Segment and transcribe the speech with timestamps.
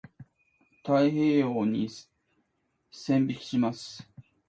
[0.81, 1.87] 太平洋に
[2.91, 4.09] 線引きます。